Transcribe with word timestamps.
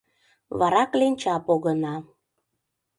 вара 0.59 0.83
кленча 0.91 1.33
погына 1.45 1.95